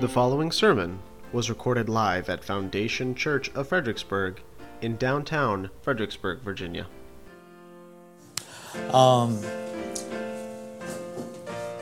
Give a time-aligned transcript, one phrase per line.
[0.00, 1.00] The following sermon
[1.32, 4.40] was recorded live at Foundation Church of Fredericksburg
[4.80, 6.86] in downtown Fredericksburg, Virginia.
[8.92, 9.42] Um,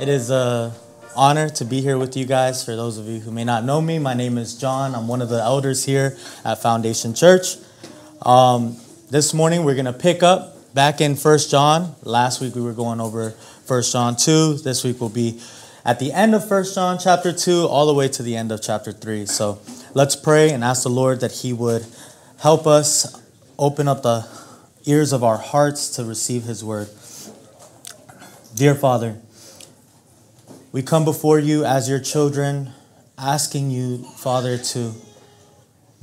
[0.00, 0.72] it is a
[1.14, 2.64] honor to be here with you guys.
[2.64, 4.94] For those of you who may not know me, my name is John.
[4.94, 7.56] I'm one of the elders here at Foundation Church.
[8.22, 8.78] Um,
[9.10, 11.94] this morning we're going to pick up back in First John.
[12.02, 13.32] Last week we were going over
[13.66, 14.54] First John 2.
[14.64, 15.38] This week will be
[15.86, 18.60] at the end of First John chapter 2 all the way to the end of
[18.60, 19.24] chapter 3.
[19.24, 19.60] So
[19.94, 21.86] let's pray and ask the Lord that he would
[22.40, 23.22] help us
[23.56, 24.28] open up the
[24.84, 26.88] ears of our hearts to receive his word.
[28.56, 29.20] Dear Father,
[30.72, 32.72] we come before you as your children,
[33.16, 34.92] asking you, Father, to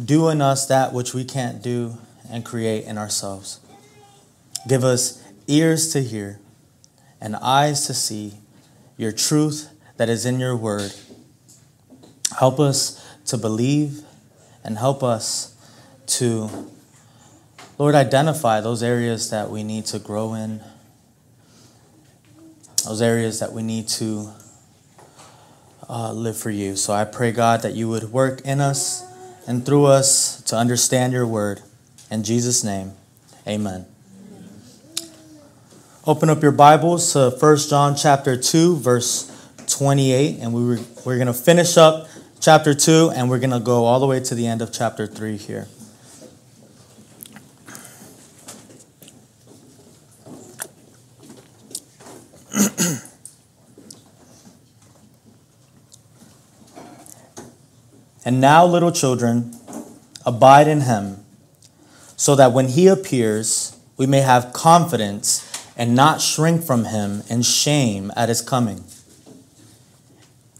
[0.03, 1.97] do in us that which we can't do
[2.31, 3.59] and create in ourselves.
[4.65, 6.39] Give us ears to hear
[7.19, 8.35] and eyes to see
[8.95, 10.93] your truth that is in your word.
[12.39, 14.01] Help us to believe
[14.63, 15.55] and help us
[16.05, 16.49] to,
[17.77, 20.61] Lord, identify those areas that we need to grow in,
[22.85, 24.29] those areas that we need to
[25.89, 26.75] uh, live for you.
[26.75, 29.03] So I pray, God, that you would work in us
[29.47, 31.61] and through us to understand your word.
[32.09, 32.93] In Jesus' name,
[33.47, 33.85] amen.
[36.05, 39.32] Open up your Bibles to 1 John chapter 2, verse
[39.67, 42.07] 28, and we were, we're going to finish up
[42.39, 45.07] chapter 2, and we're going to go all the way to the end of chapter
[45.07, 45.67] 3 here.
[58.25, 59.53] and now, little children,
[60.25, 61.23] abide in him,
[62.15, 67.41] so that when he appears, we may have confidence and not shrink from him in
[67.41, 68.83] shame at his coming.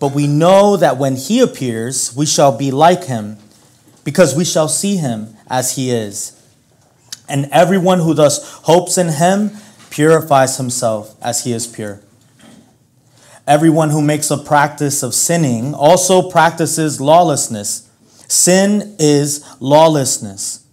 [0.00, 3.36] But we know that when he appears, we shall be like him,
[4.04, 6.34] because we shall see him as he is.
[7.28, 9.50] And everyone who thus hopes in him
[9.90, 12.00] purifies himself as he is pure.
[13.46, 17.88] Everyone who makes a practice of sinning also practices lawlessness.
[18.28, 20.64] Sin is lawlessness.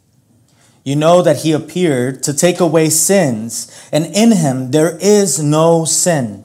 [0.83, 5.83] You know that he appeared to take away sins, and in him there is no
[5.83, 6.44] sin.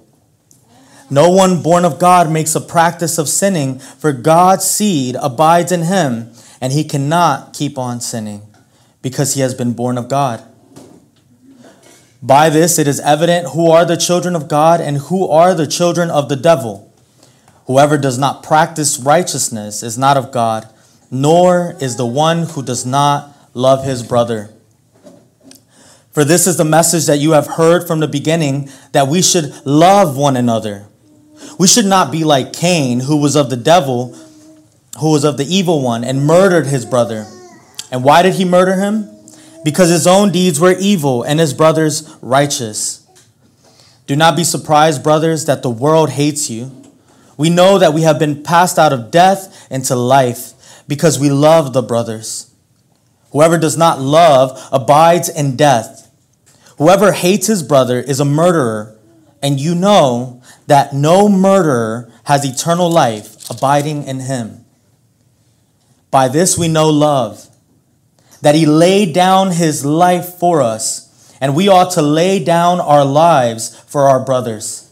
[1.11, 5.83] No one born of God makes a practice of sinning, for God's seed abides in
[5.83, 8.41] him, and he cannot keep on sinning
[9.01, 10.41] because he has been born of God.
[12.23, 15.67] By this it is evident who are the children of God and who are the
[15.67, 16.93] children of the devil.
[17.65, 20.69] Whoever does not practice righteousness is not of God,
[21.09, 24.53] nor is the one who does not love his brother.
[26.11, 29.53] For this is the message that you have heard from the beginning that we should
[29.65, 30.87] love one another.
[31.57, 34.15] We should not be like Cain, who was of the devil,
[34.99, 37.27] who was of the evil one, and murdered his brother.
[37.91, 39.09] And why did he murder him?
[39.63, 43.05] Because his own deeds were evil and his brother's righteous.
[44.07, 46.71] Do not be surprised, brothers, that the world hates you.
[47.37, 50.53] We know that we have been passed out of death into life
[50.87, 52.53] because we love the brothers.
[53.31, 56.11] Whoever does not love abides in death.
[56.77, 58.97] Whoever hates his brother is a murderer,
[59.41, 60.40] and you know
[60.71, 64.63] that no murderer has eternal life abiding in him.
[66.09, 67.45] By this we know love,
[68.39, 73.03] that he laid down his life for us, and we ought to lay down our
[73.03, 74.89] lives for our brothers.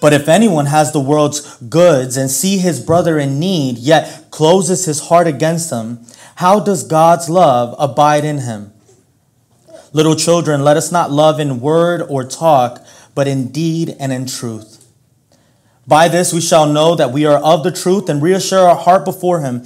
[0.00, 4.86] But if anyone has the world's goods and see his brother in need, yet closes
[4.86, 6.06] his heart against him,
[6.36, 8.72] how does God's love abide in him?
[9.92, 14.24] Little children, let us not love in word or talk, but in deed and in
[14.24, 14.76] truth.
[15.88, 19.06] By this we shall know that we are of the truth and reassure our heart
[19.06, 19.64] before him.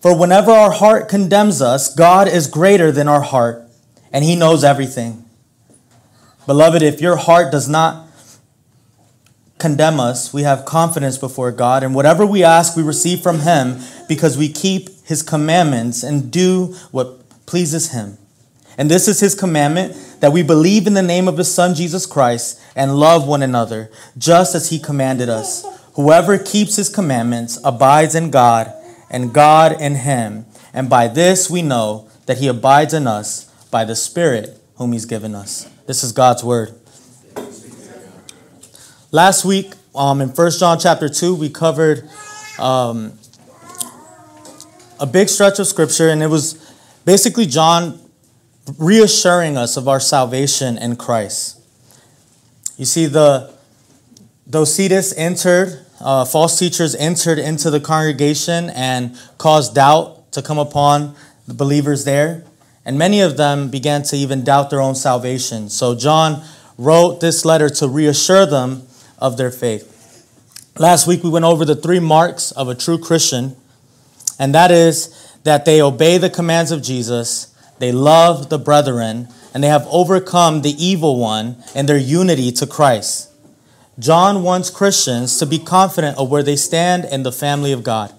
[0.00, 3.68] For whenever our heart condemns us, God is greater than our heart,
[4.12, 5.24] and He knows everything.
[6.46, 8.06] Beloved, if your heart does not
[9.58, 13.80] condemn us, we have confidence before God, and whatever we ask, we receive from Him
[14.08, 18.18] because we keep His commandments and do what pleases Him.
[18.78, 22.06] And this is His commandment that we believe in the name of His Son, Jesus
[22.06, 25.64] Christ, and love one another, just as He commanded us.
[25.94, 28.72] Whoever keeps His commandments abides in God,
[29.10, 30.46] and God in Him.
[30.72, 35.04] And by this we know that He abides in us by the Spirit whom He's
[35.04, 35.68] given us.
[35.86, 36.74] This is God's Word.
[39.12, 42.08] Last week, um, in 1 John chapter 2, we covered
[42.58, 43.12] um,
[45.00, 46.74] a big stretch of scripture, and it was
[47.04, 48.00] basically John
[48.78, 51.60] reassuring us of our salvation in Christ.
[52.76, 53.54] You see, the
[54.48, 61.16] Docetists entered, uh, false teachers entered into the congregation and caused doubt to come upon
[61.48, 62.44] the believers there.
[62.84, 65.68] And many of them began to even doubt their own salvation.
[65.68, 66.44] So John
[66.78, 68.86] wrote this letter to reassure them
[69.18, 69.92] of their faith.
[70.78, 73.56] Last week we went over the three marks of a true Christian,
[74.38, 79.62] and that is that they obey the commands of Jesus, they love the brethren, and
[79.62, 83.30] they have overcome the evil one in their unity to Christ.
[83.98, 88.12] John wants Christians to be confident of where they stand in the family of God.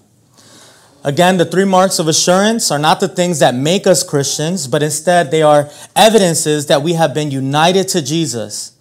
[1.04, 4.82] Again, the three marks of assurance are not the things that make us Christians, but
[4.82, 8.72] instead they are evidences that we have been united to Jesus.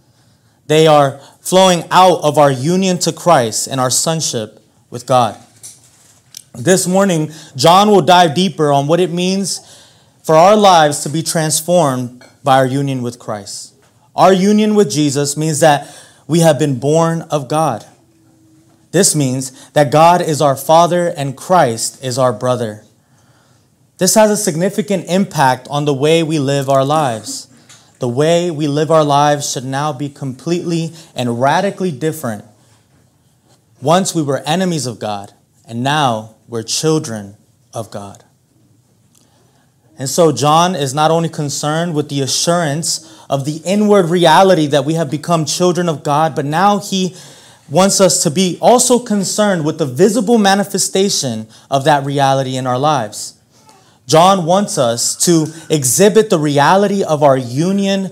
[0.65, 4.59] They are flowing out of our union to Christ and our sonship
[4.89, 5.37] with God.
[6.55, 9.61] This morning, John will dive deeper on what it means
[10.27, 13.73] for our lives to be transformed by our union with Christ.
[14.13, 15.87] Our union with Jesus means that
[16.27, 17.85] we have been born of God.
[18.91, 22.83] This means that God is our Father and Christ is our brother.
[23.99, 27.47] This has a significant impact on the way we live our lives.
[27.99, 32.43] The way we live our lives should now be completely and radically different.
[33.81, 35.31] Once we were enemies of God,
[35.65, 37.37] and now we're children
[37.73, 38.25] of God.
[39.99, 44.85] And so, John is not only concerned with the assurance of the inward reality that
[44.85, 47.15] we have become children of God, but now he
[47.69, 52.77] wants us to be also concerned with the visible manifestation of that reality in our
[52.77, 53.33] lives.
[54.05, 58.11] John wants us to exhibit the reality of our union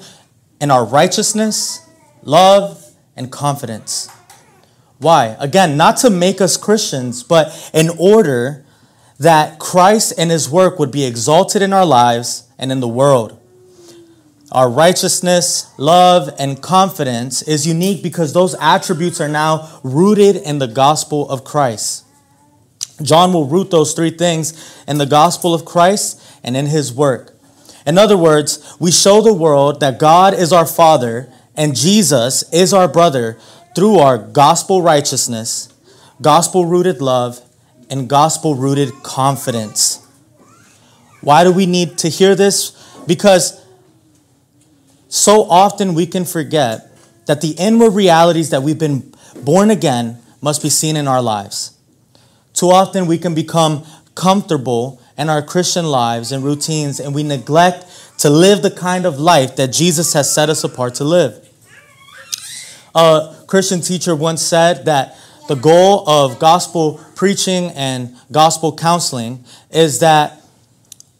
[0.59, 1.87] and our righteousness,
[2.21, 2.83] love,
[3.15, 4.09] and confidence.
[4.97, 5.37] Why?
[5.39, 8.64] Again, not to make us Christians, but in order
[9.19, 13.39] that Christ and his work would be exalted in our lives and in the world.
[14.51, 20.67] Our righteousness, love, and confidence is unique because those attributes are now rooted in the
[20.67, 22.05] gospel of Christ.
[23.01, 27.35] John will root those three things in the gospel of Christ and in his work.
[27.85, 32.73] In other words, we show the world that God is our Father and Jesus is
[32.73, 33.37] our brother
[33.75, 35.69] through our gospel righteousness,
[36.21, 37.41] gospel rooted love,
[37.89, 40.05] and gospel rooted confidence.
[41.21, 42.71] Why do we need to hear this?
[43.07, 43.63] Because
[45.07, 46.91] so often we can forget
[47.25, 51.77] that the inward realities that we've been born again must be seen in our lives.
[52.53, 53.83] Too often we can become
[54.13, 57.85] comfortable in our Christian lives and routines, and we neglect
[58.19, 61.41] to live the kind of life that Jesus has set us apart to live.
[62.93, 69.99] A Christian teacher once said that the goal of gospel preaching and gospel counseling is
[69.99, 70.41] that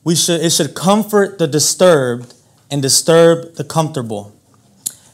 [0.04, 2.34] we should it should comfort the disturbed
[2.72, 4.36] and disturb the comfortable.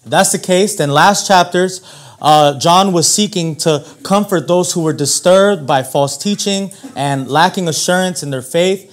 [0.04, 1.82] If that's the case, then last chapters,
[2.22, 7.68] uh, John was seeking to comfort those who were disturbed by false teaching and lacking
[7.68, 8.92] assurance in their faith.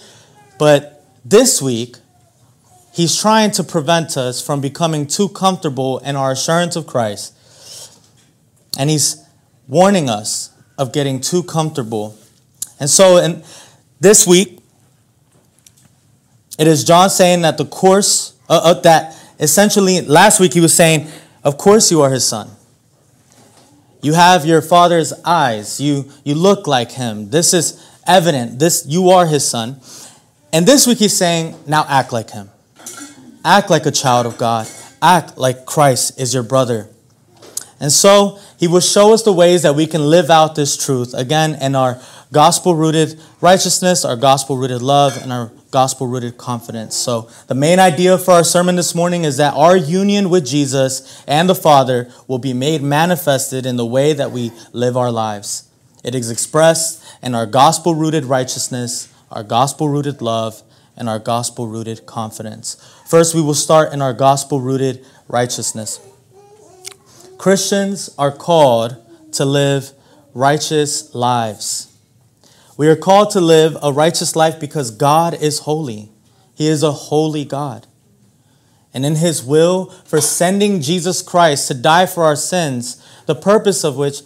[0.58, 1.96] But this week,
[2.92, 7.34] he's trying to prevent us from becoming too comfortable in our assurance of Christ.
[8.78, 9.24] And he's
[9.68, 12.16] warning us of getting too comfortable.
[12.80, 13.44] And so, in
[14.00, 14.58] this week,
[16.58, 20.74] it is John saying that the course, uh, uh, that essentially last week he was
[20.74, 21.08] saying,
[21.44, 22.50] Of course you are his son.
[24.00, 25.80] You have your father's eyes.
[25.80, 27.30] You, you look like him.
[27.30, 28.58] This is evident.
[28.58, 29.80] This you are his son.
[30.52, 32.50] And this week he's saying, now act like him.
[33.44, 34.68] Act like a child of God.
[35.02, 36.88] Act like Christ is your brother.
[37.80, 41.14] And so he will show us the ways that we can live out this truth
[41.14, 42.00] again in our
[42.32, 46.96] gospel rooted righteousness, our gospel rooted love, and our gospel rooted confidence.
[46.96, 51.22] So, the main idea for our sermon this morning is that our union with Jesus
[51.26, 55.68] and the Father will be made manifested in the way that we live our lives.
[56.04, 60.62] It is expressed in our gospel rooted righteousness, our gospel rooted love,
[60.96, 62.76] and our gospel rooted confidence.
[63.06, 66.00] First, we will start in our gospel rooted righteousness.
[67.38, 68.96] Christians are called
[69.32, 69.92] to live
[70.34, 71.96] righteous lives.
[72.76, 76.10] We are called to live a righteous life because God is holy.
[76.54, 77.86] He is a holy God.
[78.92, 83.84] And in His will for sending Jesus Christ to die for our sins, the purpose
[83.84, 84.20] of which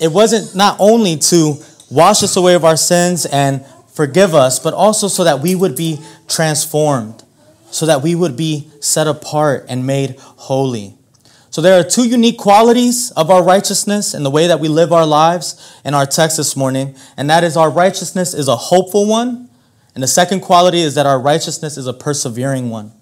[0.00, 1.54] it wasn't not only to
[1.88, 5.76] wash us away of our sins and forgive us, but also so that we would
[5.76, 7.22] be transformed,
[7.70, 10.96] so that we would be set apart and made holy.
[11.50, 14.92] So there are two unique qualities of our righteousness and the way that we live
[14.92, 19.06] our lives in our text this morning, and that is our righteousness is a hopeful
[19.06, 19.50] one,
[19.94, 22.92] and the second quality is that our righteousness is a persevering one.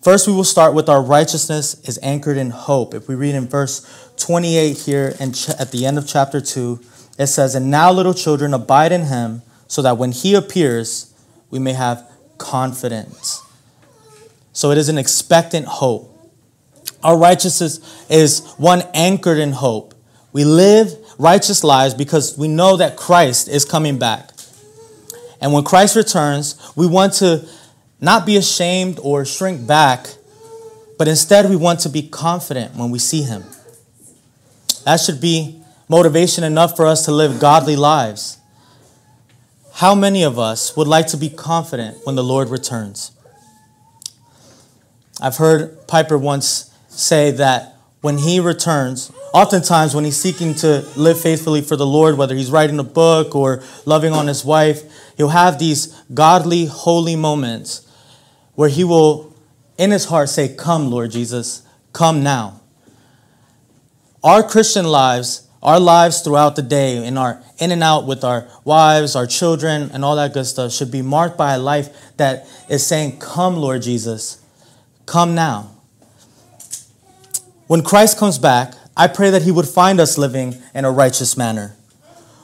[0.00, 2.94] First, we will start with our righteousness is anchored in hope.
[2.94, 3.84] If we read in verse
[4.16, 6.80] 28 here and at the end of chapter 2,
[7.18, 11.12] it says, And now, little children, abide in him, so that when he appears,
[11.50, 12.08] we may have
[12.38, 13.42] confidence.
[14.52, 16.17] So it is an expectant hope.
[17.02, 19.94] Our righteousness is one anchored in hope.
[20.32, 24.30] We live righteous lives because we know that Christ is coming back.
[25.40, 27.48] And when Christ returns, we want to
[28.00, 30.06] not be ashamed or shrink back,
[30.98, 33.44] but instead we want to be confident when we see him.
[34.84, 38.38] That should be motivation enough for us to live godly lives.
[39.74, 43.12] How many of us would like to be confident when the Lord returns?
[45.20, 46.67] I've heard Piper once
[46.98, 52.16] say that when he returns, oftentimes when he's seeking to live faithfully for the Lord,
[52.16, 54.82] whether he's writing a book or loving on his wife,
[55.16, 57.86] he'll have these godly, holy moments
[58.54, 59.36] where he will,
[59.76, 61.62] in his heart, say, Come, Lord Jesus,
[61.92, 62.60] come now.
[64.22, 68.48] Our Christian lives, our lives throughout the day, in our in and out with our
[68.64, 72.46] wives, our children, and all that good stuff, should be marked by a life that
[72.68, 74.40] is saying, Come, Lord Jesus,
[75.06, 75.77] come now.
[77.68, 81.36] When Christ comes back, I pray that he would find us living in a righteous
[81.36, 81.76] manner.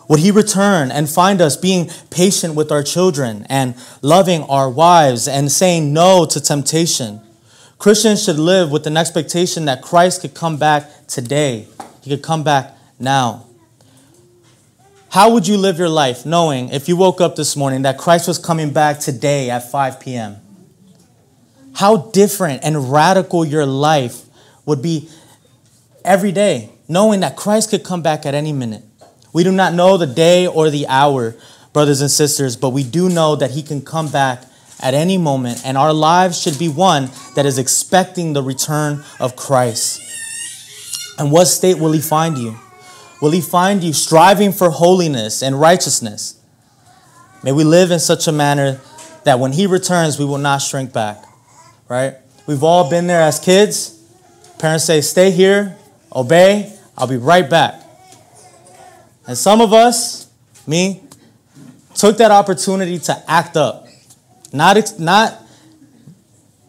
[0.07, 5.26] Would he return and find us being patient with our children and loving our wives
[5.26, 7.23] and saying no to temptation?
[7.78, 11.69] Christians should live with an expectation that Christ could come back today.
[12.02, 13.47] He could come back now.
[15.09, 18.28] How would you live your life knowing if you woke up this morning that Christ
[18.28, 20.37] was coming back today at 5 p.m.?
[21.76, 24.24] How different and radical your life
[24.66, 25.09] would be
[26.04, 28.83] every day, knowing that Christ could come back at any minute.
[29.33, 31.35] We do not know the day or the hour,
[31.73, 34.44] brothers and sisters, but we do know that He can come back
[34.80, 39.35] at any moment, and our lives should be one that is expecting the return of
[39.35, 40.00] Christ.
[41.18, 42.59] And what state will He find you?
[43.21, 46.40] Will He find you striving for holiness and righteousness?
[47.42, 48.80] May we live in such a manner
[49.25, 51.25] that when He returns, we will not shrink back,
[51.88, 52.16] right?
[52.47, 54.03] We've all been there as kids
[54.58, 55.76] Parents say, stay here,
[56.14, 57.82] obey, I'll be right back.
[59.26, 60.28] And some of us,
[60.66, 61.02] me,
[61.94, 63.87] took that opportunity to act up.
[64.52, 65.42] Not, not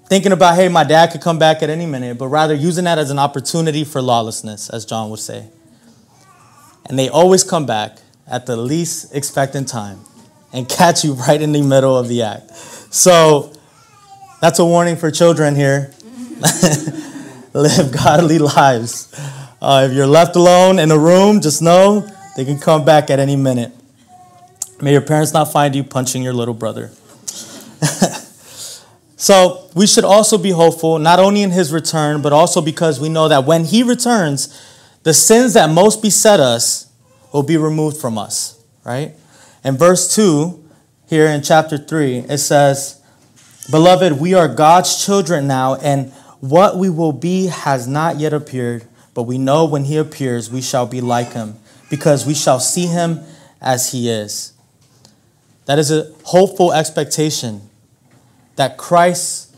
[0.08, 2.98] thinking about, hey, my dad could come back at any minute, but rather using that
[2.98, 5.48] as an opportunity for lawlessness, as John would say.
[6.88, 10.00] And they always come back at the least expectant time
[10.54, 12.52] and catch you right in the middle of the act.
[12.94, 13.54] So
[14.42, 15.94] that's a warning for children here.
[17.56, 19.14] live godly lives.
[19.62, 23.20] Uh, if you're left alone in a room, just know they can come back at
[23.20, 23.72] any minute.
[24.82, 26.90] May your parents not find you punching your little brother.
[29.16, 33.08] so, we should also be hopeful, not only in his return, but also because we
[33.08, 34.62] know that when he returns,
[35.04, 36.92] the sins that most beset us
[37.32, 39.14] will be removed from us, right?
[39.64, 40.62] In verse 2,
[41.08, 43.02] here in chapter 3, it says,
[43.72, 48.86] Beloved, we are God's children now, and what we will be has not yet appeared,
[49.14, 51.56] but we know when he appears, we shall be like him,
[51.90, 53.22] because we shall see him
[53.62, 54.54] as he is.
[55.66, 57.62] That is a hopeful expectation
[58.56, 59.56] that Christ,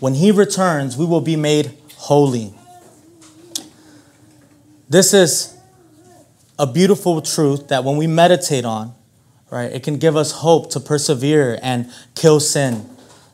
[0.00, 2.52] when he returns, we will be made holy.
[4.88, 5.56] This is
[6.58, 8.94] a beautiful truth that when we meditate on,
[9.50, 12.88] right, it can give us hope to persevere and kill sin.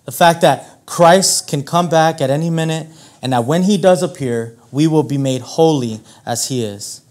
[0.05, 2.87] The fact that Christ can come back at any minute,
[3.21, 7.03] and that when he does appear, we will be made holy as he is.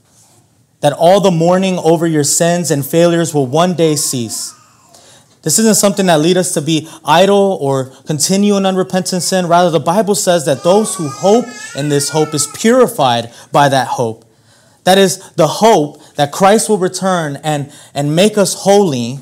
[0.81, 4.53] That all the mourning over your sins and failures will one day cease.
[5.43, 9.47] This isn't something that leads us to be idle or continue in unrepentant sin.
[9.47, 13.87] Rather, the Bible says that those who hope in this hope is purified by that
[13.87, 14.25] hope.
[14.85, 19.19] That is the hope that Christ will return and, and make us holy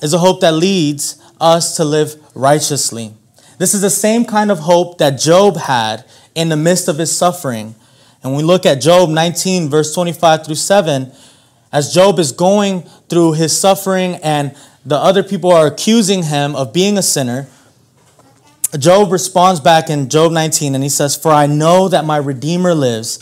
[0.00, 3.14] is a hope that leads us to live righteously.
[3.58, 7.14] This is the same kind of hope that Job had in the midst of his
[7.14, 7.74] suffering.
[8.22, 11.12] And we look at Job 19, verse 25 through 7,
[11.72, 16.72] as Job is going through his suffering and the other people are accusing him of
[16.72, 17.46] being a sinner,
[18.78, 22.74] Job responds back in Job 19 and he says, For I know that my Redeemer
[22.74, 23.18] lives,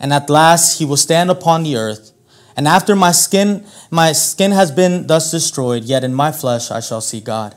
[0.00, 2.12] and at last he will stand upon the earth.
[2.56, 6.80] And after my skin, my skin has been thus destroyed, yet in my flesh I
[6.80, 7.56] shall see God.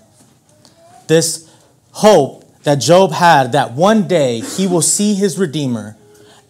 [1.07, 1.46] This
[1.97, 5.97] hope that Job had that one day he will see his Redeemer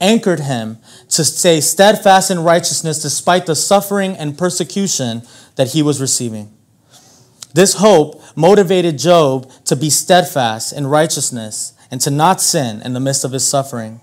[0.02, 0.78] anchored him
[1.10, 5.22] to stay steadfast in righteousness despite the suffering and persecution
[5.56, 6.52] that he was receiving.
[7.54, 13.00] This hope motivated Job to be steadfast in righteousness and to not sin in the
[13.00, 14.02] midst of his suffering.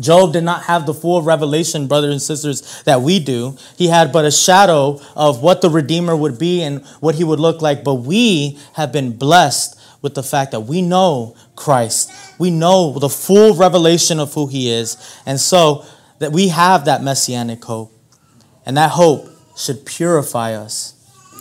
[0.00, 3.58] Job did not have the full revelation, brothers and sisters, that we do.
[3.76, 7.40] He had but a shadow of what the Redeemer would be and what he would
[7.40, 7.84] look like.
[7.84, 12.12] But we have been blessed with the fact that we know Christ.
[12.38, 14.96] We know the full revelation of who he is.
[15.26, 15.84] And so
[16.18, 17.92] that we have that messianic hope.
[18.64, 20.94] And that hope should purify us.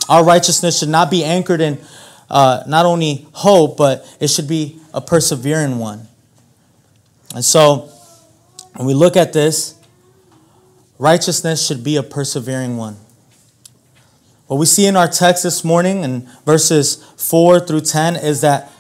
[0.10, 1.80] Our righteousness should not be anchored in
[2.30, 6.08] uh, not only hope, but it should be a persevering one.
[7.36, 7.90] And so
[8.76, 9.76] when we look at this,
[10.98, 12.98] righteousness should be a persevering one.
[14.50, 18.72] What we see in our text this morning in verses 4 through 10 is that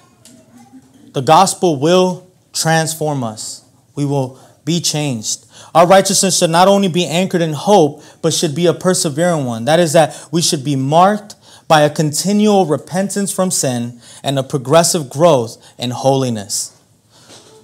[1.13, 3.63] the gospel will transform us.
[3.93, 5.45] We will be changed.
[5.75, 9.65] Our righteousness should not only be anchored in hope, but should be a persevering one.
[9.65, 11.35] That is, that we should be marked
[11.67, 16.75] by a continual repentance from sin and a progressive growth in holiness.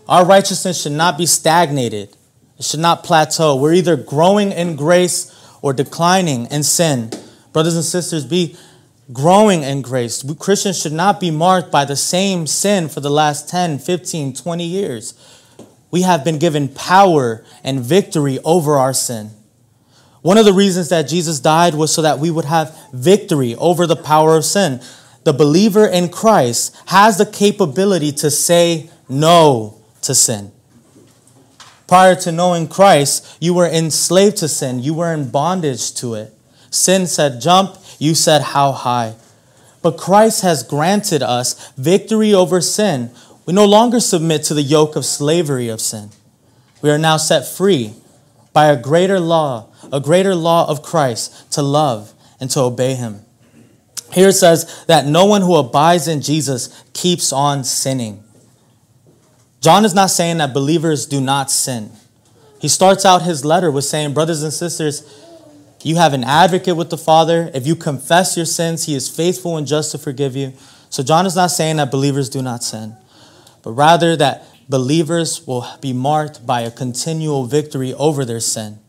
[0.07, 2.15] Our righteousness should not be stagnated,
[2.59, 3.55] it should not plateau.
[3.55, 7.09] We're either growing in grace or declining in sin.
[7.55, 8.57] Brothers and sisters, be
[9.13, 10.21] growing in grace.
[10.39, 14.65] Christians should not be marked by the same sin for the last 10, 15, 20
[14.65, 15.13] years.
[15.89, 19.29] We have been given power and victory over our sin.
[20.21, 23.87] One of the reasons that Jesus died was so that we would have victory over
[23.87, 24.81] the power of sin.
[25.23, 30.51] The believer in Christ has the capability to say no to sin.
[31.87, 36.34] Prior to knowing Christ, you were enslaved to sin, you were in bondage to it.
[36.75, 39.15] Sin said, Jump, you said, How high?
[39.81, 43.11] But Christ has granted us victory over sin.
[43.45, 46.09] We no longer submit to the yoke of slavery of sin.
[46.81, 47.93] We are now set free
[48.51, 53.21] by a greater law, a greater law of Christ to love and to obey him.
[54.11, 58.21] Here it says that no one who abides in Jesus keeps on sinning.
[59.61, 61.91] John is not saying that believers do not sin.
[62.59, 65.24] He starts out his letter with saying, Brothers and sisters,
[65.85, 67.51] you have an advocate with the Father.
[67.53, 70.53] If you confess your sins, he is faithful and just to forgive you.
[70.89, 72.97] So, John is not saying that believers do not sin,
[73.61, 78.79] but rather that believers will be marked by a continual victory over their sin.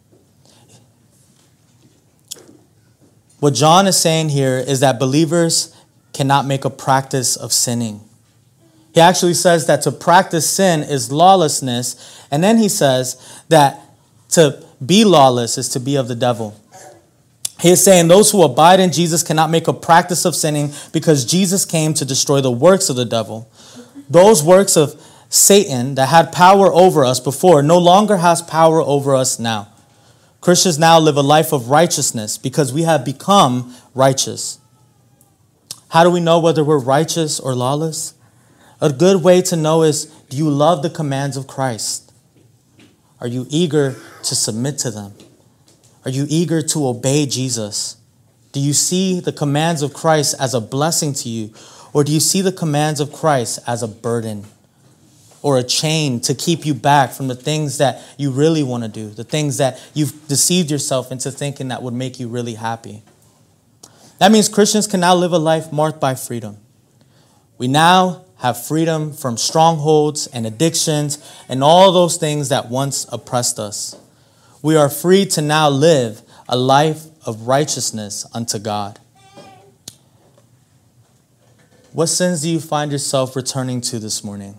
[3.40, 5.76] What John is saying here is that believers
[6.14, 8.00] cannot make a practice of sinning.
[8.94, 13.82] He actually says that to practice sin is lawlessness, and then he says that
[14.30, 16.58] to be lawless is to be of the devil.
[17.58, 21.24] He is saying those who abide in Jesus cannot make a practice of sinning because
[21.24, 23.50] Jesus came to destroy the works of the devil.
[24.10, 29.14] Those works of Satan that had power over us before no longer has power over
[29.14, 29.68] us now.
[30.40, 34.58] Christians now live a life of righteousness because we have become righteous.
[35.88, 38.14] How do we know whether we're righteous or lawless?
[38.80, 42.12] A good way to know is do you love the commands of Christ?
[43.20, 45.14] Are you eager to submit to them?
[46.06, 47.96] Are you eager to obey Jesus?
[48.52, 51.52] Do you see the commands of Christ as a blessing to you?
[51.92, 54.44] Or do you see the commands of Christ as a burden
[55.42, 58.88] or a chain to keep you back from the things that you really want to
[58.88, 63.02] do, the things that you've deceived yourself into thinking that would make you really happy?
[64.20, 66.58] That means Christians can now live a life marked by freedom.
[67.58, 73.58] We now have freedom from strongholds and addictions and all those things that once oppressed
[73.58, 73.96] us
[74.66, 78.98] we are free to now live a life of righteousness unto God.
[81.92, 84.58] What sins do you find yourself returning to this morning?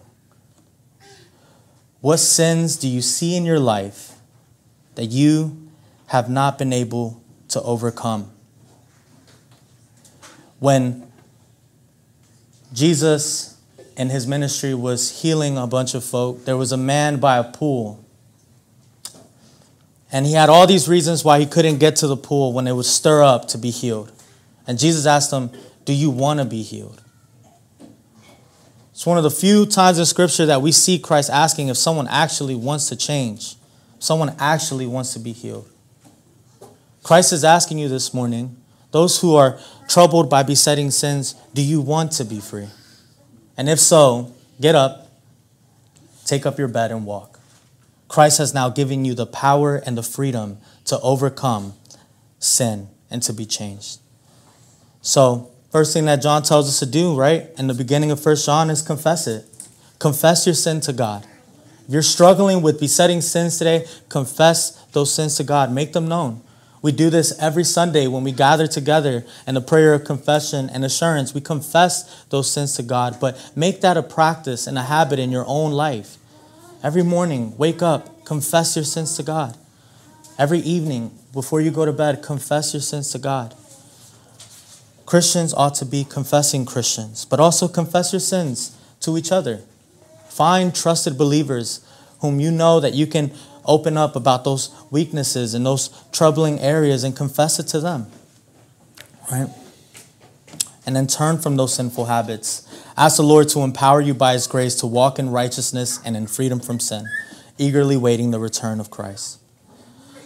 [2.00, 4.14] What sins do you see in your life
[4.96, 5.68] that you
[6.06, 8.32] have not been able to overcome?
[10.60, 11.12] When
[12.72, 13.60] Jesus
[13.98, 17.44] in his ministry was healing a bunch of folk, there was a man by a
[17.44, 18.07] pool
[20.12, 22.74] and he had all these reasons why he couldn't get to the pool when it
[22.74, 24.12] would stir up to be healed.
[24.66, 25.52] And Jesus asked him,
[25.86, 27.02] Do you want to be healed?
[28.92, 32.08] It's one of the few times in Scripture that we see Christ asking if someone
[32.08, 33.56] actually wants to change,
[34.00, 35.70] someone actually wants to be healed.
[37.04, 38.58] Christ is asking you this morning,
[38.92, 42.68] those who are troubled by besetting sins, do you want to be free?
[43.56, 45.12] And if so, get up,
[46.26, 47.37] take up your bed, and walk.
[48.08, 51.74] Christ has now given you the power and the freedom to overcome
[52.40, 54.00] sin and to be changed.
[55.02, 58.46] So, first thing that John tells us to do, right, in the beginning of First
[58.46, 59.46] John is confess it.
[60.00, 61.26] Confess your sin to God.
[61.88, 65.72] If you're struggling with besetting sins today, confess those sins to God.
[65.72, 66.42] Make them known.
[66.82, 70.86] We do this every Sunday when we gather together in the prayer of confession and
[70.86, 71.34] assurance.
[71.34, 75.32] We confess those sins to God, but make that a practice and a habit in
[75.32, 76.18] your own life.
[76.84, 79.58] Every morning, wake up, confess your sins to God.
[80.38, 83.56] Every evening, before you go to bed, confess your sins to God.
[85.08, 89.62] Christians ought to be confessing Christians, but also confess your sins to each other.
[90.28, 91.84] Find trusted believers
[92.20, 93.32] whom you know that you can
[93.66, 98.08] open up about those weaknesses and those troubling areas and confess it to them.
[99.32, 99.50] Right?
[100.86, 102.67] And then turn from those sinful habits.
[102.98, 106.26] Ask the Lord to empower you by His grace to walk in righteousness and in
[106.28, 107.06] freedom from sin,
[107.58, 109.40] eagerly waiting the return of Christ.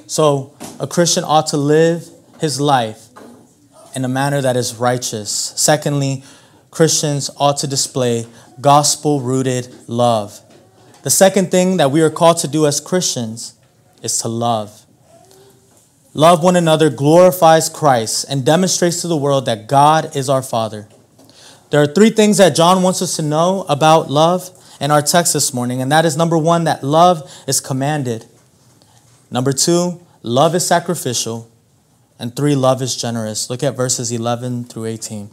[0.07, 2.09] So, a Christian ought to live
[2.41, 3.07] his life
[3.95, 5.29] in a manner that is righteous.
[5.55, 6.23] Secondly,
[6.71, 8.25] Christians ought to display
[8.59, 10.41] gospel rooted love.
[11.03, 13.53] The second thing that we are called to do as Christians
[14.01, 14.85] is to love.
[16.13, 20.89] Love one another glorifies Christ and demonstrates to the world that God is our Father.
[21.71, 24.49] There are three things that John wants us to know about love
[24.81, 28.25] in our text this morning, and that is number one, that love is commanded.
[29.31, 31.49] Number two, love is sacrificial.
[32.19, 33.49] And three, love is generous.
[33.49, 35.31] Look at verses 11 through 18.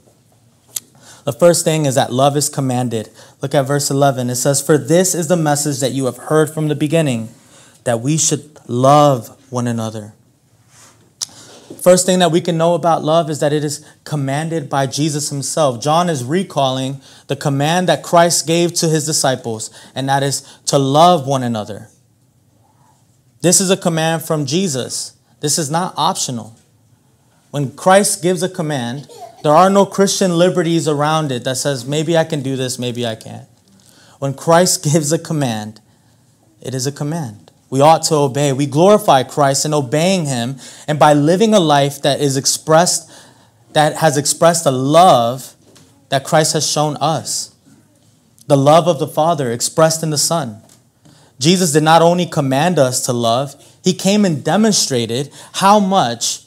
[1.24, 3.10] The first thing is that love is commanded.
[3.42, 4.30] Look at verse 11.
[4.30, 7.28] It says, For this is the message that you have heard from the beginning,
[7.84, 10.14] that we should love one another.
[11.88, 15.30] First thing that we can know about love is that it is commanded by Jesus
[15.30, 15.80] himself.
[15.80, 20.76] John is recalling the command that Christ gave to his disciples, and that is to
[20.76, 21.88] love one another.
[23.40, 25.16] This is a command from Jesus.
[25.40, 26.54] This is not optional.
[27.52, 29.08] When Christ gives a command,
[29.42, 33.06] there are no Christian liberties around it that says, maybe I can do this, maybe
[33.06, 33.48] I can't.
[34.18, 35.80] When Christ gives a command,
[36.60, 37.47] it is a command.
[37.70, 38.52] We ought to obey.
[38.52, 43.10] We glorify Christ in obeying him and by living a life that is expressed
[43.72, 45.54] that has expressed the love
[46.08, 47.54] that Christ has shown us.
[48.46, 50.62] The love of the Father expressed in the Son.
[51.38, 53.54] Jesus did not only command us to love,
[53.84, 56.44] he came and demonstrated how much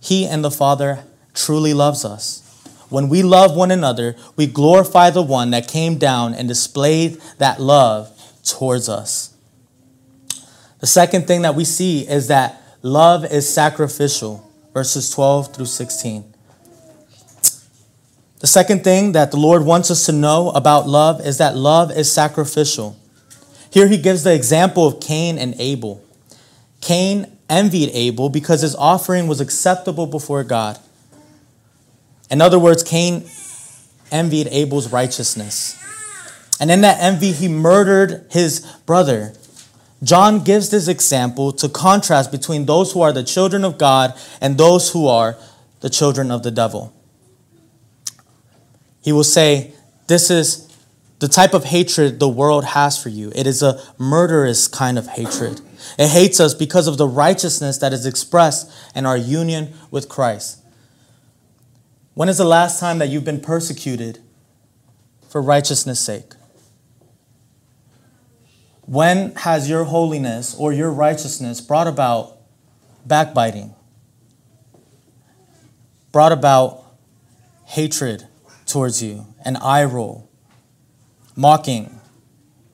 [0.00, 2.40] he and the Father truly loves us.
[2.88, 7.58] When we love one another, we glorify the one that came down and displayed that
[7.58, 8.10] love
[8.44, 9.31] towards us.
[10.82, 16.24] The second thing that we see is that love is sacrificial, verses 12 through 16.
[18.40, 21.92] The second thing that the Lord wants us to know about love is that love
[21.92, 22.96] is sacrificial.
[23.70, 26.02] Here he gives the example of Cain and Abel.
[26.80, 30.80] Cain envied Abel because his offering was acceptable before God.
[32.28, 33.22] In other words, Cain
[34.10, 35.78] envied Abel's righteousness.
[36.58, 39.34] And in that envy, he murdered his brother.
[40.02, 44.58] John gives this example to contrast between those who are the children of God and
[44.58, 45.36] those who are
[45.80, 46.92] the children of the devil.
[49.02, 49.72] He will say,
[50.08, 50.68] This is
[51.20, 53.30] the type of hatred the world has for you.
[53.34, 55.60] It is a murderous kind of hatred.
[55.98, 60.60] It hates us because of the righteousness that is expressed in our union with Christ.
[62.14, 64.18] When is the last time that you've been persecuted
[65.28, 66.34] for righteousness' sake?
[68.82, 72.38] When has your holiness or your righteousness brought about
[73.06, 73.74] backbiting,
[76.10, 76.84] brought about
[77.64, 78.26] hatred
[78.66, 80.28] towards you, an eye roll,
[81.36, 82.00] mocking,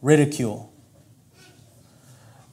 [0.00, 0.72] ridicule?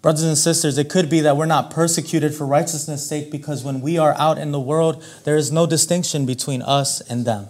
[0.02, 3.82] Brothers and sisters, it could be that we're not persecuted for righteousness' sake because when
[3.82, 7.48] we are out in the world, there is no distinction between us and them.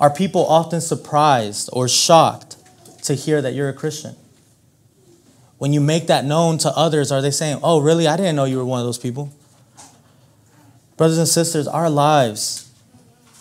[0.00, 2.55] Are people often surprised or shocked
[3.06, 4.16] to hear that you're a Christian?
[5.58, 8.06] When you make that known to others, are they saying, Oh, really?
[8.06, 9.32] I didn't know you were one of those people?
[10.96, 12.70] Brothers and sisters, our lives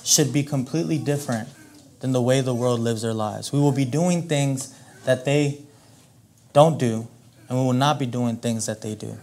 [0.03, 1.49] should be completely different
[1.99, 3.51] than the way the world lives their lives.
[3.51, 5.61] We will be doing things that they
[6.53, 7.07] don't do,
[7.49, 9.17] and we will not be doing things that they do.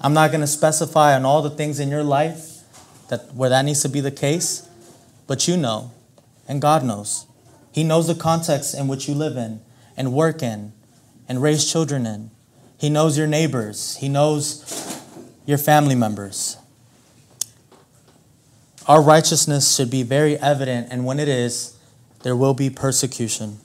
[0.00, 2.58] I'm not going to specify on all the things in your life
[3.08, 4.68] that where that needs to be the case,
[5.26, 5.90] but you know,
[6.48, 7.26] and God knows.
[7.72, 9.60] He knows the context in which you live in
[10.00, 10.72] and work in
[11.28, 12.30] and raise children in.
[12.78, 13.96] He knows your neighbors.
[13.96, 14.64] He knows
[15.44, 16.56] your family members.
[18.88, 21.76] Our righteousness should be very evident, and when it is,
[22.22, 23.58] there will be persecution.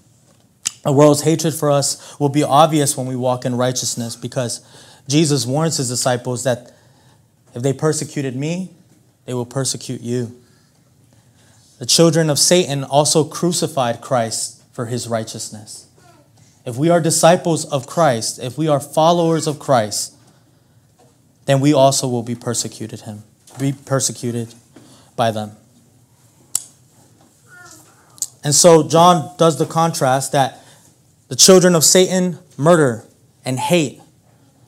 [0.83, 4.59] The world's hatred for us will be obvious when we walk in righteousness because
[5.07, 6.73] Jesus warns his disciples that
[7.53, 8.71] if they persecuted me,
[9.23, 10.37] they will persecute you.
[11.79, 15.84] The children of Satan also crucified Christ for his righteousness.
[16.65, 20.15] If we are disciples of Christ, if we are followers of Christ,
[21.45, 23.23] then we also will be persecuted him,
[23.59, 24.53] be persecuted
[25.15, 25.51] by them.
[28.43, 30.63] And so John does the contrast that
[31.27, 33.05] the children of Satan murder
[33.43, 34.01] and hate,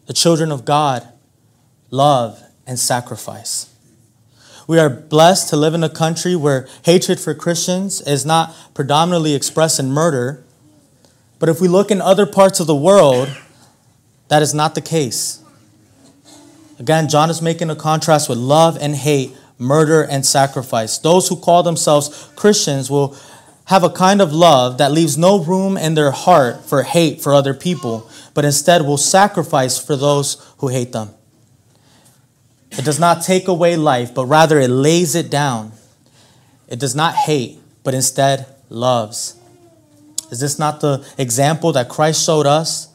[0.06, 1.08] the children of God
[1.92, 3.74] love and sacrifice.
[4.68, 9.34] We are blessed to live in a country where hatred for Christians is not predominantly
[9.34, 10.44] expressed in murder.
[11.40, 13.30] But if we look in other parts of the world,
[14.28, 15.44] that is not the case.
[16.80, 20.98] Again, John is making a contrast with love and hate, murder and sacrifice.
[20.98, 23.16] Those who call themselves Christians will
[23.66, 27.34] have a kind of love that leaves no room in their heart for hate for
[27.34, 31.10] other people, but instead will sacrifice for those who hate them.
[32.72, 35.72] It does not take away life, but rather it lays it down.
[36.68, 39.36] It does not hate, but instead loves.
[40.32, 42.90] Is this not the example that Christ showed us?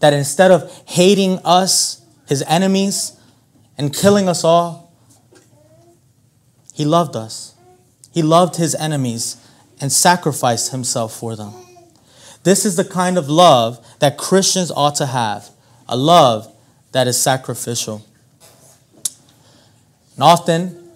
[0.00, 3.18] That instead of hating us, his enemies,
[3.78, 4.92] and killing us all,
[6.72, 7.54] he loved us.
[8.12, 9.36] He loved his enemies
[9.80, 11.52] and sacrificed himself for them.
[12.42, 15.50] This is the kind of love that Christians ought to have
[15.88, 16.52] a love
[16.92, 18.04] that is sacrificial.
[20.14, 20.90] And often,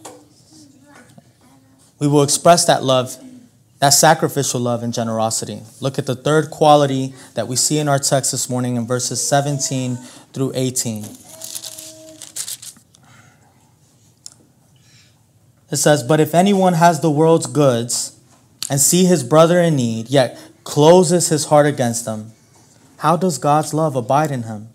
[1.99, 3.17] we will express that love,
[3.81, 5.63] that sacrificial love and generosity.
[5.81, 9.27] Look at the third quality that we see in our text this morning in verses
[9.27, 9.97] 17
[10.33, 11.05] through 18.
[15.71, 18.21] It says, But if anyone has the world's goods
[18.69, 22.33] and see his brother in need, yet closes his heart against him,
[22.99, 24.69] how does God's love abide in him?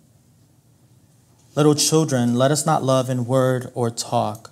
[1.55, 4.51] Little children, let us not love in word or talk,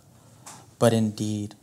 [0.77, 1.55] but in deed.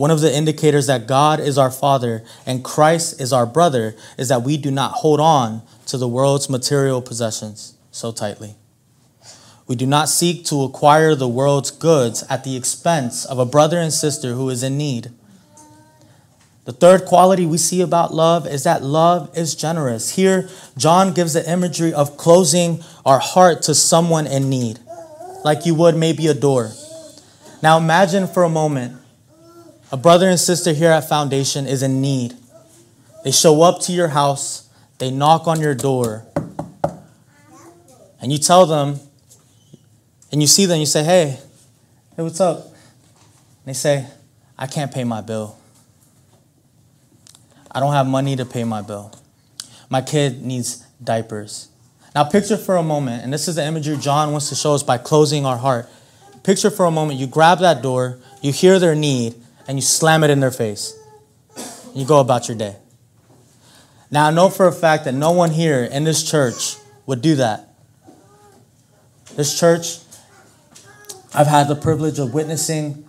[0.00, 4.28] One of the indicators that God is our Father and Christ is our brother is
[4.30, 8.54] that we do not hold on to the world's material possessions so tightly.
[9.66, 13.76] We do not seek to acquire the world's goods at the expense of a brother
[13.76, 15.10] and sister who is in need.
[16.64, 20.14] The third quality we see about love is that love is generous.
[20.16, 24.78] Here, John gives the imagery of closing our heart to someone in need,
[25.44, 26.70] like you would maybe a door.
[27.62, 28.96] Now, imagine for a moment
[29.92, 32.34] a brother and sister here at Foundation is in need.
[33.24, 36.26] They show up to your house, they knock on your door,
[38.20, 39.00] and you tell them,
[40.30, 41.38] and you see them, you say, hey,
[42.16, 42.66] hey, what's up?
[42.66, 42.74] And
[43.66, 44.06] they say,
[44.56, 45.58] I can't pay my bill.
[47.72, 49.12] I don't have money to pay my bill.
[49.88, 51.68] My kid needs diapers.
[52.14, 54.82] Now, picture for a moment, and this is the imagery John wants to show us
[54.82, 55.88] by closing our heart.
[56.42, 59.34] Picture for a moment, you grab that door, you hear their need,
[59.66, 60.96] and you slam it in their face.
[61.56, 62.76] And You go about your day.
[64.10, 67.36] Now, I know for a fact that no one here in this church would do
[67.36, 67.68] that.
[69.36, 70.00] This church
[71.32, 73.06] I've had the privilege of witnessing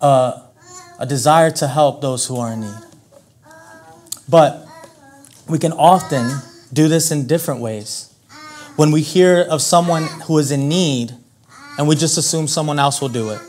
[0.00, 0.40] a,
[0.98, 2.78] a desire to help those who are in need.
[4.26, 4.66] But
[5.46, 6.40] we can often
[6.72, 8.14] do this in different ways.
[8.76, 11.12] When we hear of someone who is in need
[11.78, 13.40] and we just assume someone else will do it,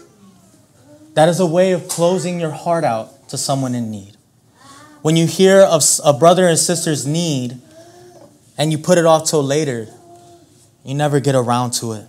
[1.17, 4.15] that is a way of closing your heart out to someone in need.
[5.01, 7.59] When you hear of a brother and sister's need
[8.55, 9.87] and you put it off till later,
[10.85, 12.05] you never get around to it.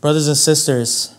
[0.00, 1.14] Brothers and sisters,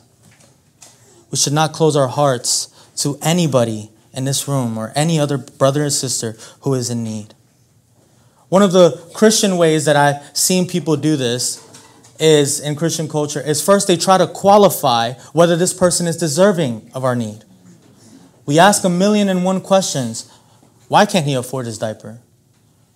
[1.31, 5.85] we should not close our hearts to anybody in this room or any other brother
[5.85, 7.33] or sister who is in need.
[8.49, 11.61] One of the Christian ways that I've seen people do this
[12.19, 16.89] is in Christian culture is first they try to qualify whether this person is deserving
[16.93, 17.43] of our need.
[18.45, 20.31] We ask a million and one questions.
[20.87, 22.21] Why can't he afford his diaper?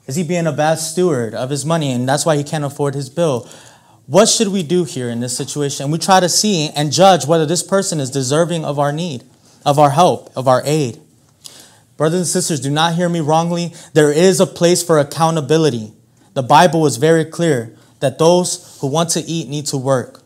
[0.08, 2.96] Is he being a bad steward of his money and that's why he can't afford
[2.96, 3.50] his bill?
[4.06, 5.92] What should we do here in this situation?
[5.92, 9.24] We try to see and judge whether this person is deserving of our need,
[9.66, 11.00] of our help, of our aid.
[11.96, 13.74] Brothers and sisters, do not hear me wrongly.
[13.94, 15.94] There is a place for accountability.
[16.34, 20.24] The Bible is very clear that those who want to eat need to work.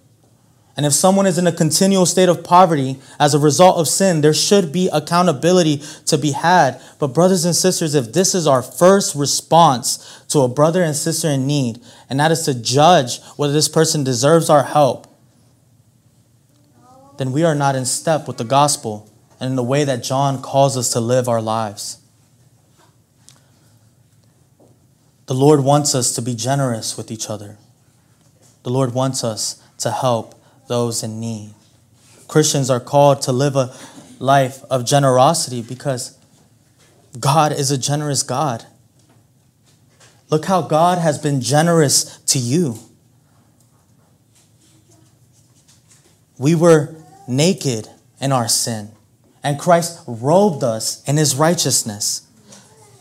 [0.76, 4.22] And if someone is in a continual state of poverty as a result of sin,
[4.22, 6.82] there should be accountability to be had.
[6.98, 11.28] But, brothers and sisters, if this is our first response to a brother and sister
[11.28, 15.08] in need, and that is to judge whether this person deserves our help,
[17.18, 20.42] then we are not in step with the gospel and in the way that John
[20.42, 22.03] calls us to live our lives.
[25.34, 27.58] The Lord wants us to be generous with each other.
[28.62, 31.56] The Lord wants us to help those in need.
[32.28, 33.76] Christians are called to live a
[34.20, 36.20] life of generosity because
[37.20, 38.68] God is a generous God.
[40.30, 42.78] Look how God has been generous to you.
[46.38, 46.96] We were
[47.28, 47.88] naked
[48.22, 48.92] in our sin,
[49.42, 52.28] and Christ robed us in his righteousness.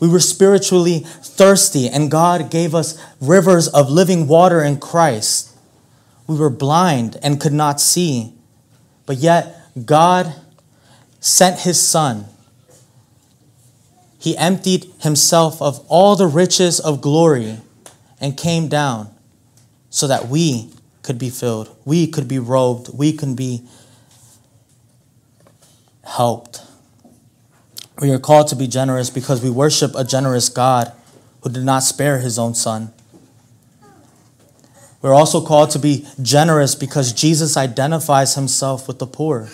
[0.03, 5.55] We were spiritually thirsty, and God gave us rivers of living water in Christ.
[6.27, 8.33] We were blind and could not see.
[9.05, 10.35] But yet, God
[11.21, 12.25] sent his Son.
[14.19, 17.59] He emptied himself of all the riches of glory
[18.19, 19.09] and came down
[19.89, 20.69] so that we
[21.01, 23.61] could be filled, we could be robed, we could be
[26.03, 26.61] helped.
[27.99, 30.91] We are called to be generous because we worship a generous God
[31.41, 32.91] who did not spare his own Son.
[35.01, 39.49] We're also called to be generous because Jesus identifies himself with the poor.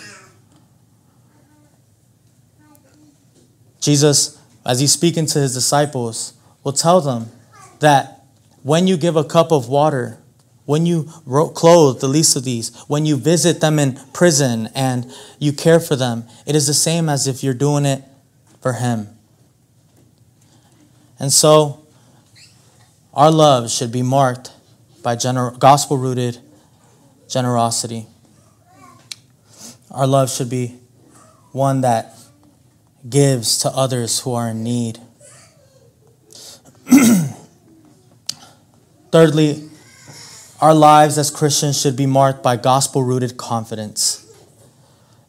[3.80, 7.30] Jesus, as he's speaking to his disciples, will tell them
[7.80, 8.24] that
[8.62, 10.18] when you give a cup of water,
[10.66, 11.04] when you
[11.54, 15.96] clothe the least of these, when you visit them in prison and you care for
[15.96, 18.04] them, it is the same as if you're doing it
[18.60, 19.08] for Him.
[21.18, 21.86] And so,
[23.12, 24.52] our love should be marked
[25.02, 26.38] by gener- gospel rooted
[27.28, 28.06] generosity.
[29.90, 30.78] Our love should be
[31.52, 32.16] one that
[33.08, 35.00] gives to others who are in need.
[39.10, 39.68] Thirdly,
[40.60, 44.26] our lives as Christians should be marked by gospel rooted confidence.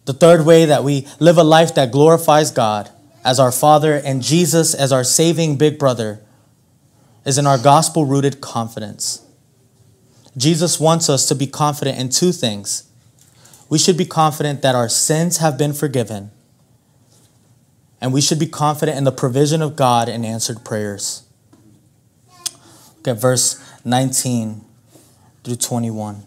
[0.05, 2.89] The third way that we live a life that glorifies God
[3.23, 6.21] as our Father and Jesus as our saving big brother
[7.25, 9.25] is in our gospel rooted confidence.
[10.35, 12.89] Jesus wants us to be confident in two things.
[13.69, 16.31] We should be confident that our sins have been forgiven,
[17.99, 21.23] and we should be confident in the provision of God and answered prayers.
[22.97, 24.61] Look at verse 19
[25.43, 26.23] through 21.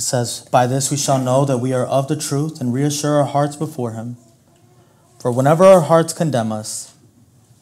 [0.00, 3.16] It says, By this we shall know that we are of the truth and reassure
[3.16, 4.16] our hearts before Him.
[5.18, 6.94] For whenever our hearts condemn us,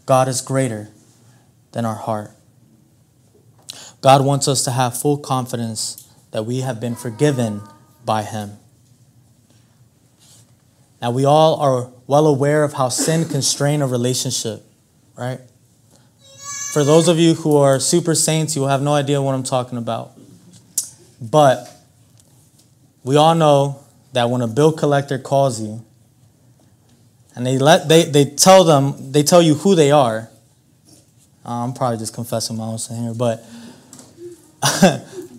[0.06, 0.90] God is greater
[1.72, 2.30] than our heart.
[4.02, 7.60] God wants us to have full confidence that we have been forgiven
[8.04, 8.52] by Him.
[11.02, 14.62] Now, we all are well aware of how sin can strain a relationship,
[15.16, 15.40] right?
[16.72, 19.42] For those of you who are super saints, you will have no idea what I'm
[19.42, 20.12] talking about.
[21.20, 21.74] But
[23.08, 23.80] we all know
[24.12, 25.82] that when a bill collector calls you,
[27.34, 30.28] and they let they, they tell them they tell you who they are.
[31.42, 33.42] Uh, I'm probably just confessing my own sin here, but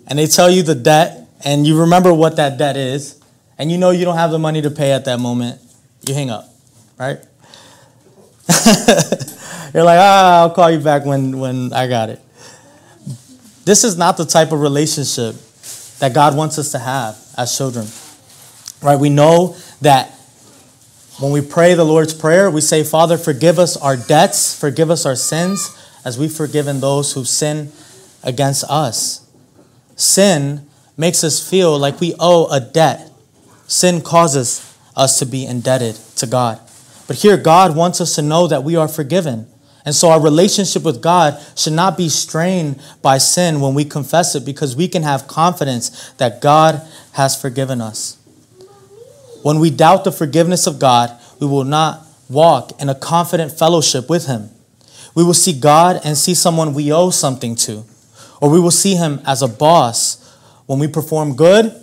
[0.08, 3.22] and they tell you the debt, and you remember what that debt is,
[3.56, 5.60] and you know you don't have the money to pay at that moment.
[6.08, 6.52] You hang up,
[6.98, 7.18] right?
[9.72, 12.20] You're like, ah, I'll call you back when when I got it.
[13.64, 15.36] This is not the type of relationship
[16.00, 17.86] that God wants us to have as children.
[18.82, 18.98] Right?
[19.00, 20.12] We know that
[21.18, 25.04] when we pray the Lord's Prayer, we say, Father, forgive us our debts, forgive us
[25.06, 27.72] our sins, as we've forgiven those who sin
[28.22, 29.26] against us.
[29.96, 30.66] Sin
[30.96, 33.10] makes us feel like we owe a debt.
[33.66, 36.60] Sin causes us to be indebted to God.
[37.06, 39.46] But here, God wants us to know that we are forgiven.
[39.90, 44.36] And so our relationship with God should not be strained by sin when we confess
[44.36, 46.80] it because we can have confidence that God
[47.14, 48.16] has forgiven us.
[49.42, 51.10] When we doubt the forgiveness of God,
[51.40, 54.50] we will not walk in a confident fellowship with Him.
[55.16, 57.82] We will see God and see someone we owe something to,
[58.40, 60.24] or we will see Him as a boss.
[60.66, 61.74] When we perform good,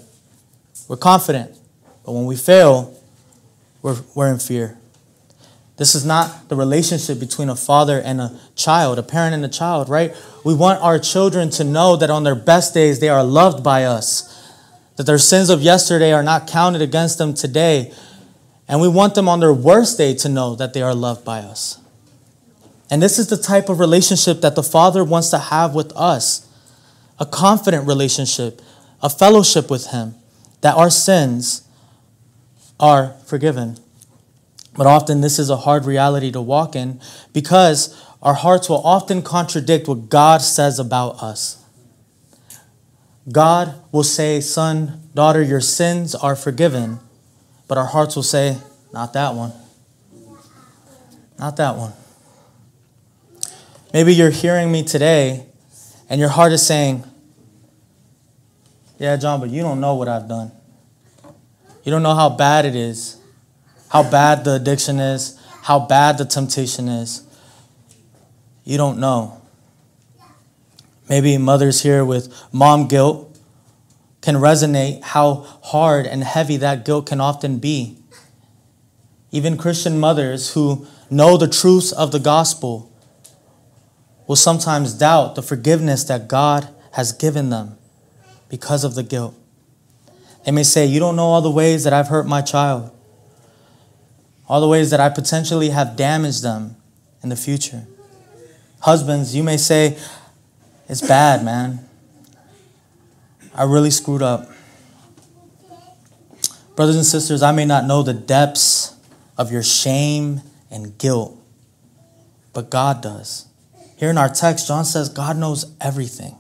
[0.88, 1.60] we're confident,
[2.06, 2.98] but when we fail,
[3.82, 4.78] we're, we're in fear.
[5.78, 9.50] This is not the relationship between a father and a child, a parent and a
[9.50, 10.16] child, right?
[10.44, 13.84] We want our children to know that on their best days they are loved by
[13.84, 14.34] us
[14.98, 17.94] that their sins of yesterday are not counted against them today.
[18.68, 21.40] And we want them on their worst day to know that they are loved by
[21.40, 21.80] us.
[22.90, 26.48] And this is the type of relationship that the Father wants to have with us
[27.20, 28.62] a confident relationship,
[29.02, 30.16] a fellowship with Him,
[30.62, 31.68] that our sins
[32.80, 33.78] are forgiven.
[34.78, 37.02] But often this is a hard reality to walk in
[37.34, 41.64] because our hearts will often contradict what God says about us.
[43.32, 47.00] God will say, Son, daughter, your sins are forgiven.
[47.68, 48.58] But our hearts will say,
[48.94, 49.52] Not that one.
[51.38, 51.94] Not that one.
[53.94, 55.46] Maybe you're hearing me today
[56.10, 57.04] and your heart is saying,
[58.98, 60.52] Yeah, John, but you don't know what I've done.
[61.84, 63.17] You don't know how bad it is,
[63.90, 67.24] how bad the addiction is, how bad the temptation is.
[68.64, 69.42] You don't know.
[71.10, 73.28] Maybe mothers here with mom guilt
[74.22, 77.98] can resonate how hard and heavy that guilt can often be.
[79.32, 82.92] Even Christian mothers who know the truths of the gospel
[84.28, 87.78] will sometimes doubt the forgiveness that God has given them
[88.50, 89.34] because of the guilt.
[90.46, 92.92] They may say, You don't know all the ways that I've hurt my child,
[94.48, 96.76] all the ways that I potentially have damaged them
[97.22, 97.86] in the future.
[98.82, 99.98] Husbands, you may say,
[100.88, 101.80] It's bad, man.
[103.54, 104.50] I really screwed up.
[106.76, 108.96] Brothers and sisters, I may not know the depths
[109.36, 111.36] of your shame and guilt,
[112.54, 113.48] but God does.
[113.96, 116.38] Here in our text, John says God knows everything.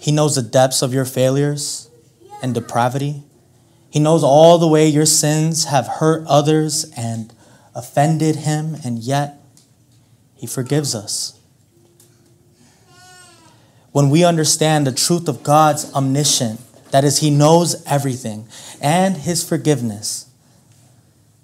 [0.00, 1.88] He knows the depths of your failures
[2.42, 3.22] and depravity.
[3.94, 7.32] He knows all the way your sins have hurt others and
[7.76, 9.40] offended him, and yet
[10.34, 11.38] he forgives us.
[13.92, 18.48] When we understand the truth of God's omniscient, that is, he knows everything,
[18.82, 20.28] and his forgiveness,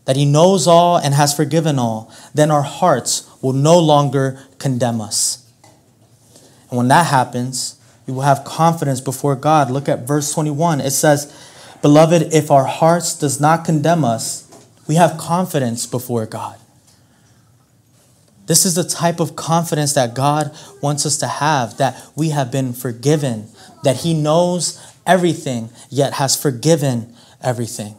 [0.07, 5.01] that he knows all and has forgiven all, then our hearts will no longer condemn
[5.01, 5.49] us.
[6.69, 7.77] And when that happens,
[8.09, 9.71] we will have confidence before God.
[9.71, 10.81] Look at verse 21.
[10.81, 11.33] It says,
[11.83, 14.47] Beloved, if our hearts does not condemn us,
[14.87, 16.59] we have confidence before God.
[18.47, 22.51] This is the type of confidence that God wants us to have that we have
[22.51, 23.49] been forgiven,
[23.85, 27.95] that He knows everything, yet has forgiven everything.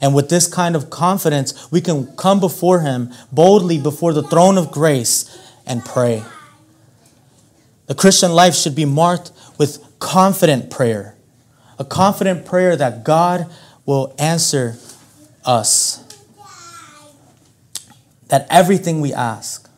[0.00, 4.58] And with this kind of confidence, we can come before Him boldly before the throne
[4.58, 5.24] of grace
[5.66, 6.22] and pray.
[7.86, 11.16] The Christian life should be marked with confident prayer,
[11.78, 13.50] a confident prayer that God
[13.86, 14.76] will answer
[15.44, 16.04] us.
[18.28, 19.70] That everything we ask,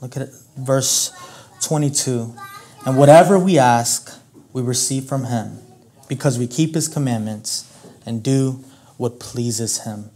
[0.00, 1.12] look at it, verse
[1.62, 2.34] 22,
[2.84, 4.20] and whatever we ask,
[4.52, 5.58] we receive from Him
[6.08, 7.70] because we keep His commandments
[8.04, 8.64] and do
[8.96, 10.10] what pleases Him.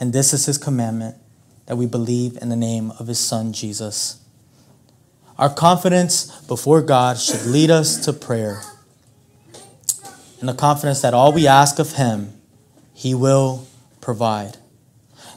[0.00, 1.16] And this is His commandment
[1.66, 4.20] that we believe in the name of His Son, Jesus.
[5.38, 8.62] Our confidence before God should lead us to prayer.
[10.40, 12.32] And the confidence that all we ask of Him,
[12.94, 13.66] He will
[14.00, 14.56] provide.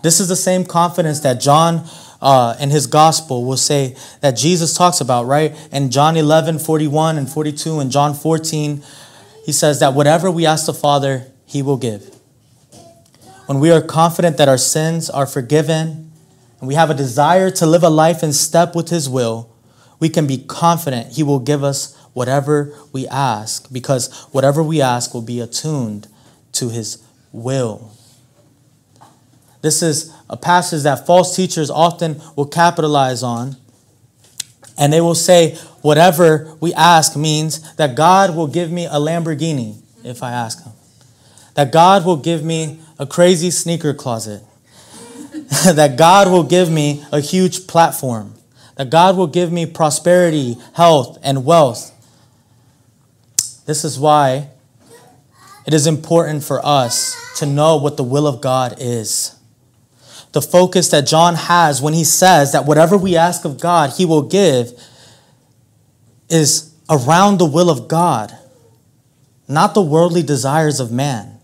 [0.04, 1.88] This is the same confidence that John
[2.22, 5.56] uh, in his gospel will say that Jesus talks about, right?
[5.72, 8.84] In John 11, 41 and 42, and John 14,
[9.43, 12.16] he says that whatever we ask the Father, He will give.
[13.47, 16.12] When we are confident that our sins are forgiven
[16.60, 19.49] and we have a desire to live a life in step with His will,
[19.99, 25.14] we can be confident He will give us whatever we ask because whatever we ask
[25.14, 26.07] will be attuned
[26.53, 27.91] to His will.
[29.62, 33.57] This is a passage that false teachers often will capitalize on.
[34.78, 39.80] And they will say, whatever we ask means that God will give me a Lamborghini
[40.03, 40.74] if I ask Him.
[41.53, 44.41] That God will give me a crazy sneaker closet.
[45.66, 48.34] that God will give me a huge platform
[48.82, 51.91] that God will give me prosperity, health, and wealth.
[53.72, 54.49] This is why
[55.65, 59.34] it is important for us to know what the will of God is.
[60.34, 64.05] The focus that John has when he says that whatever we ask of God, he
[64.05, 64.74] will give
[66.28, 68.38] is around the will of God,
[69.47, 71.39] not the worldly desires of man.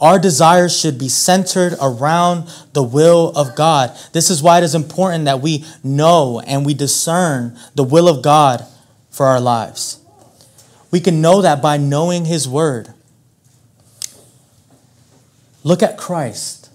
[0.00, 3.94] Our desires should be centered around the will of God.
[4.14, 8.22] This is why it is important that we know and we discern the will of
[8.22, 8.64] God
[9.10, 10.00] for our lives.
[10.90, 12.92] We can know that by knowing His Word.
[15.64, 16.70] Look at Christ.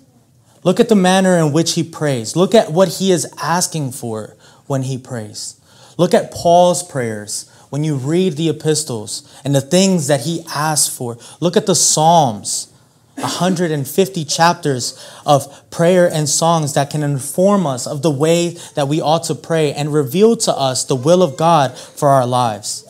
[0.63, 2.35] Look at the manner in which He prays.
[2.35, 4.35] Look at what He is asking for
[4.67, 5.59] when He prays.
[5.97, 10.95] Look at Paul's prayers when you read the epistles and the things that he asks
[10.95, 11.17] for.
[11.39, 12.67] Look at the Psalms
[13.15, 18.99] 150 chapters of prayer and songs that can inform us of the way that we
[18.99, 22.85] ought to pray and reveal to us the will of God for our lives.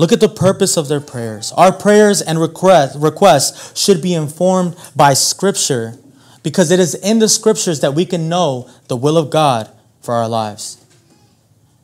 [0.00, 1.52] Look at the purpose of their prayers.
[1.58, 5.98] Our prayers and request, requests should be informed by Scripture
[6.42, 9.68] because it is in the Scriptures that we can know the will of God
[10.00, 10.82] for our lives.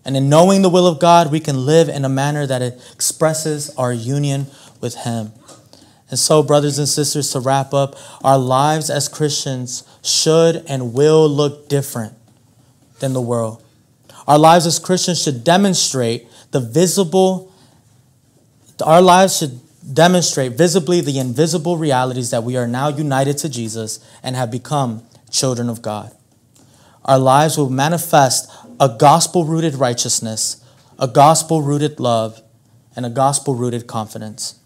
[0.03, 3.69] And in knowing the will of God, we can live in a manner that expresses
[3.77, 4.47] our union
[4.81, 5.33] with Him.
[6.09, 11.29] And so, brothers and sisters, to wrap up, our lives as Christians should and will
[11.29, 12.15] look different
[13.01, 13.63] than the world.
[14.27, 17.53] Our lives as Christians should demonstrate the visible,
[18.85, 19.61] our lives should
[19.93, 25.03] demonstrate visibly the invisible realities that we are now united to Jesus and have become
[25.31, 26.13] children of God.
[27.05, 28.51] Our lives will manifest
[28.81, 30.63] a gospel rooted righteousness,
[30.99, 32.43] a gospel rooted love,
[32.97, 34.59] and a gospel rooted confidence.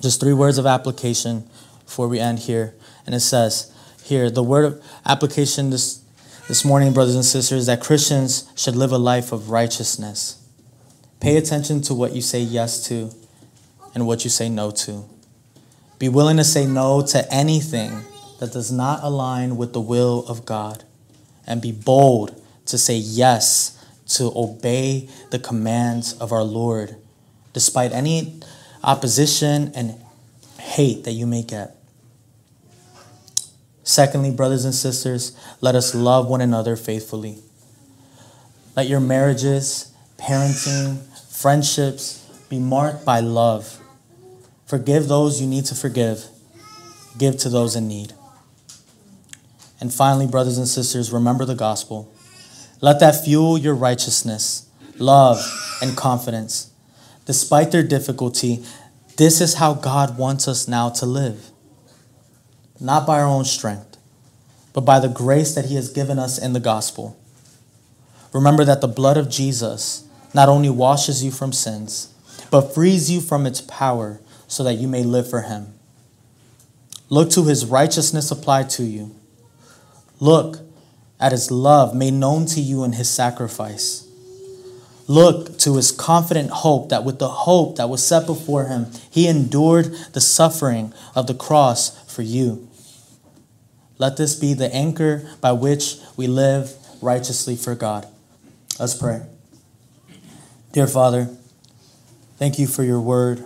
[0.00, 1.48] Just three words of application
[1.84, 2.74] before we end here.
[3.06, 3.72] And it says
[4.04, 6.02] here, the word of application this,
[6.48, 10.37] this morning, brothers and sisters, that Christians should live a life of righteousness.
[11.20, 13.10] Pay attention to what you say yes to
[13.94, 15.04] and what you say no to.
[15.98, 18.02] Be willing to say no to anything
[18.38, 20.84] that does not align with the will of God.
[21.46, 23.74] And be bold to say yes
[24.08, 26.96] to obey the commands of our Lord,
[27.52, 28.40] despite any
[28.84, 30.00] opposition, and
[30.60, 31.74] hate that you may get.
[33.82, 37.38] Secondly, brothers and sisters, let us love one another faithfully.
[38.76, 40.98] Let your marriages, parenting,
[41.38, 43.78] friendships be marked by love.
[44.66, 46.24] Forgive those you need to forgive,
[47.16, 48.12] give to those in need.
[49.80, 52.12] And finally, brothers and sisters, remember the gospel.
[52.80, 54.68] Let that fuel your righteousness,
[54.98, 55.38] love,
[55.80, 56.72] and confidence.
[57.24, 58.64] Despite their difficulty,
[59.16, 61.52] this is how God wants us now to live.
[62.80, 63.96] Not by our own strength,
[64.72, 67.16] but by the grace that He has given us in the gospel.
[68.32, 72.12] Remember that the blood of Jesus not only washes you from sins,
[72.50, 75.74] but frees you from its power so that you may live for Him.
[77.08, 79.14] Look to His righteousness applied to you.
[80.20, 80.60] Look
[81.20, 84.08] at His love made known to you in His sacrifice.
[85.08, 89.26] Look to his confident hope that with the hope that was set before him, he
[89.26, 92.68] endured the suffering of the cross for you.
[93.96, 98.06] Let this be the anchor by which we live righteously for God.
[98.78, 99.22] Let's pray.
[100.78, 101.28] Dear Father,
[102.36, 103.42] thank you for your word.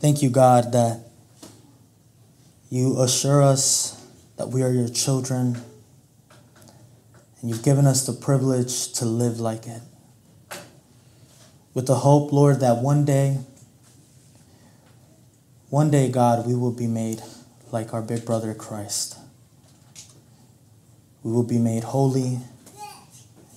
[0.00, 1.00] Thank you, God, that
[2.68, 5.56] you assure us that we are your children
[7.40, 9.80] and you've given us the privilege to live like it.
[11.72, 13.38] With the hope, Lord, that one day,
[15.70, 17.22] one day, God, we will be made
[17.72, 19.16] like our big brother Christ.
[21.22, 22.40] We will be made holy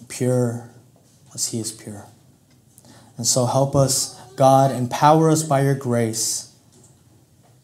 [0.08, 0.70] pure
[1.38, 2.06] as he is pure.
[3.16, 6.56] And so help us, God, empower us by your grace